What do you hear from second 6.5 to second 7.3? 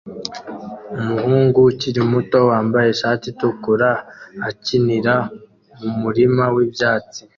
wibyatsi